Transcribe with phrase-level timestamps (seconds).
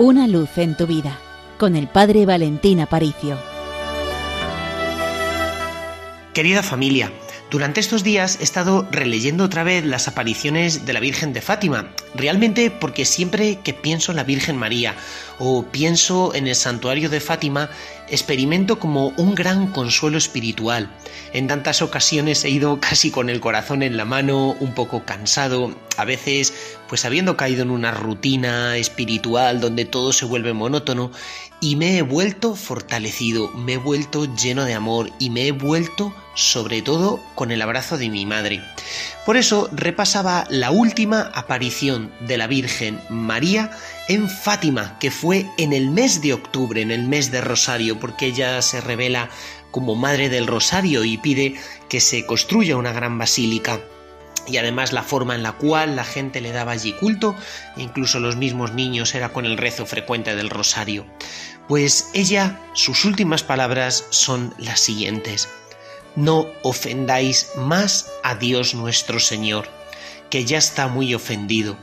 [0.00, 1.18] Una luz en tu vida
[1.58, 3.36] con el Padre Valentín Aparicio.
[6.32, 7.10] Querida familia,
[7.50, 11.88] durante estos días he estado releyendo otra vez las apariciones de la Virgen de Fátima,
[12.14, 14.94] realmente porque siempre que pienso en la Virgen María
[15.40, 17.68] o pienso en el santuario de Fátima,
[18.08, 20.90] experimento como un gran consuelo espiritual.
[21.32, 25.74] En tantas ocasiones he ido casi con el corazón en la mano, un poco cansado,
[25.96, 26.52] a veces
[26.88, 31.10] pues habiendo caído en una rutina espiritual donde todo se vuelve monótono,
[31.60, 36.14] y me he vuelto fortalecido, me he vuelto lleno de amor y me he vuelto
[36.34, 38.62] sobre todo con el abrazo de mi madre.
[39.26, 43.72] Por eso repasaba la última aparición de la Virgen María
[44.08, 48.26] en Fátima, que fue en el mes de octubre, en el mes de Rosario, porque
[48.26, 49.30] ella se revela
[49.72, 51.56] como Madre del Rosario y pide
[51.88, 53.80] que se construya una gran basílica
[54.48, 57.34] y además la forma en la cual la gente le daba allí culto,
[57.76, 61.06] incluso los mismos niños era con el rezo frecuente del rosario.
[61.68, 65.48] Pues ella, sus últimas palabras son las siguientes.
[66.16, 69.68] No ofendáis más a Dios nuestro Señor,
[70.30, 71.76] que ya está muy ofendido.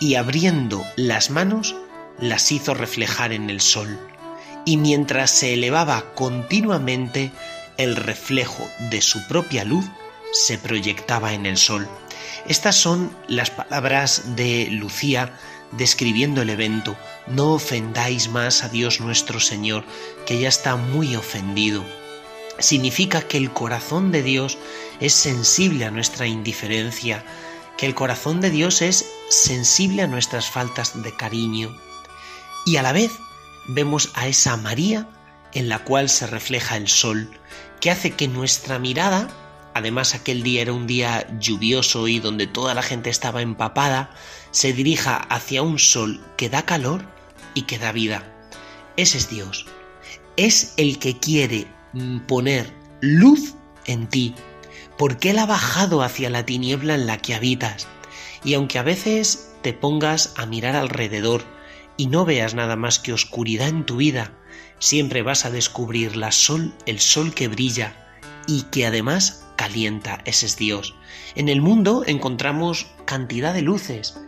[0.00, 1.76] Y abriendo las manos,
[2.18, 4.00] las hizo reflejar en el sol.
[4.64, 7.30] Y mientras se elevaba continuamente,
[7.76, 9.84] el reflejo de su propia luz
[10.32, 11.88] se proyectaba en el sol.
[12.48, 15.38] Estas son las palabras de Lucía
[15.72, 16.96] describiendo el evento.
[17.26, 19.84] No ofendáis más a Dios nuestro Señor,
[20.26, 21.84] que ya está muy ofendido.
[22.58, 24.58] Significa que el corazón de Dios
[25.00, 27.24] es sensible a nuestra indiferencia,
[27.76, 31.76] que el corazón de Dios es sensible a nuestras faltas de cariño.
[32.66, 33.12] Y a la vez
[33.66, 35.08] vemos a esa María
[35.52, 37.30] en la cual se refleja el sol,
[37.80, 39.28] que hace que nuestra mirada
[39.74, 44.10] además aquel día era un día lluvioso y donde toda la gente estaba empapada,
[44.50, 47.04] se dirija hacia un sol que da calor
[47.54, 48.22] y que da vida.
[48.96, 49.66] Ese es Dios.
[50.36, 51.66] Es el que quiere
[52.26, 53.54] poner luz
[53.86, 54.34] en ti,
[54.98, 57.86] porque Él ha bajado hacia la tiniebla en la que habitas.
[58.44, 61.44] Y aunque a veces te pongas a mirar alrededor
[61.96, 64.32] y no veas nada más que oscuridad en tu vida,
[64.78, 67.94] siempre vas a descubrir la sol, el sol que brilla
[68.46, 70.96] y que además calienta, ese es Dios.
[71.36, 74.18] En el mundo encontramos cantidad de luces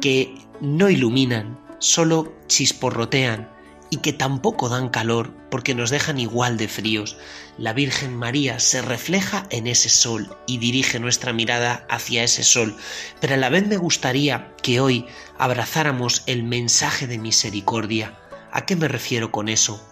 [0.00, 3.50] que no iluminan, solo chisporrotean
[3.90, 7.16] y que tampoco dan calor porque nos dejan igual de fríos.
[7.58, 12.76] La Virgen María se refleja en ese sol y dirige nuestra mirada hacia ese sol,
[13.20, 18.16] pero a la vez me gustaría que hoy abrazáramos el mensaje de misericordia.
[18.52, 19.84] ¿A qué me refiero con eso?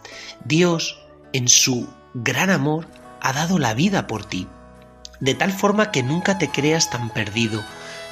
[0.44, 1.00] Dios,
[1.32, 2.86] en su gran amor,
[3.20, 4.46] ha dado la vida por ti
[5.24, 7.64] de tal forma que nunca te creas tan perdido,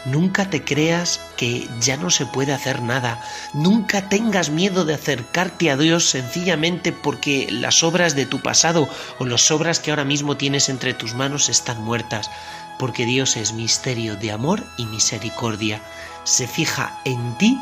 [0.06, 5.70] nunca te creas que ya no se puede hacer nada, nunca tengas miedo de acercarte
[5.70, 10.38] a Dios sencillamente porque las obras de tu pasado o las obras que ahora mismo
[10.38, 12.30] tienes entre tus manos están muertas,
[12.78, 15.82] porque Dios es misterio de amor y misericordia,
[16.24, 17.60] se fija en ti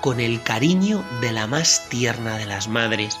[0.00, 3.20] con el cariño de la más tierna de las madres.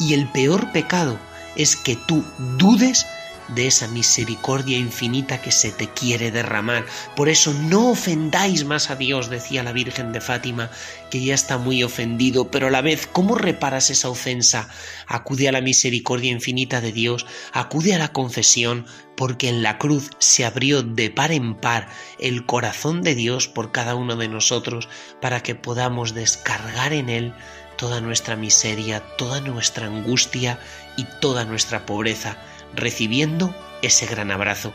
[0.00, 1.20] Y el peor pecado
[1.54, 2.24] es que tú
[2.58, 3.06] dudes
[3.48, 6.86] de esa misericordia infinita que se te quiere derramar.
[7.16, 10.70] Por eso no ofendáis más a Dios, decía la Virgen de Fátima,
[11.10, 14.68] que ya está muy ofendido, pero a la vez, ¿cómo reparas esa ofensa?
[15.06, 20.10] Acude a la misericordia infinita de Dios, acude a la confesión, porque en la cruz
[20.18, 21.88] se abrió de par en par
[22.18, 24.88] el corazón de Dios por cada uno de nosotros,
[25.20, 27.34] para que podamos descargar en Él
[27.76, 30.58] toda nuestra miseria, toda nuestra angustia
[30.96, 32.38] y toda nuestra pobreza
[32.74, 34.72] recibiendo ese gran abrazo.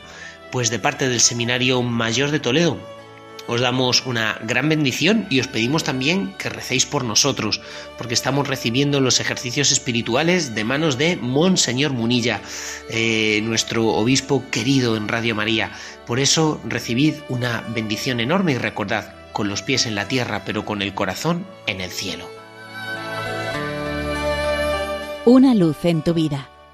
[0.52, 2.80] Pues de parte del Seminario Mayor de Toledo,
[3.50, 7.62] os damos una gran bendición y os pedimos también que recéis por nosotros,
[7.98, 12.42] porque estamos recibiendo los ejercicios espirituales de manos de Monseñor Munilla,
[12.92, 15.72] eh, nuestro obispo querido en Radio María.
[16.06, 20.64] Por eso recibid una bendición enorme y recordad, con los pies en la tierra, pero
[20.64, 22.30] con el corazón en el cielo.
[25.26, 26.50] Una luz en tu vida